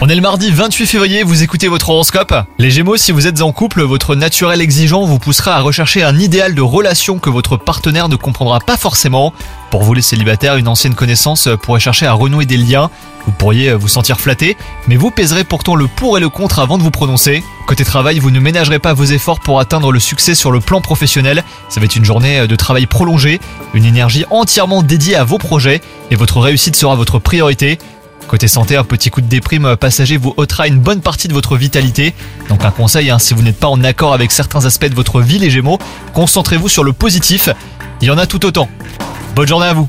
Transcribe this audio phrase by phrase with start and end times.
[0.00, 2.34] On est le mardi 28 février, vous écoutez votre horoscope.
[2.58, 6.18] Les Gémeaux, si vous êtes en couple, votre naturel exigeant vous poussera à rechercher un
[6.18, 9.34] idéal de relation que votre partenaire ne comprendra pas forcément.
[9.70, 12.88] Pour vous les célibataires, une ancienne connaissance pourrait chercher à renouer des liens.
[13.26, 14.56] Vous pourriez vous sentir flatté,
[14.88, 17.42] mais vous pèserez pourtant le pour et le contre avant de vous prononcer.
[17.66, 20.80] Côté travail, vous ne ménagerez pas vos efforts pour atteindre le succès sur le plan
[20.80, 21.44] professionnel.
[21.68, 23.40] Ça va être une journée de travail prolongée,
[23.74, 27.78] une énergie entièrement dédiée à vos projets, et votre réussite sera votre priorité.
[28.28, 31.56] Côté santé, un petit coup de déprime passager vous ôtera une bonne partie de votre
[31.56, 32.12] vitalité.
[32.48, 35.20] Donc un conseil, hein, si vous n'êtes pas en accord avec certains aspects de votre
[35.20, 35.78] vie les Gémeaux,
[36.12, 37.48] concentrez-vous sur le positif.
[38.00, 38.68] Il y en a tout autant.
[39.34, 39.88] Bonne journée à vous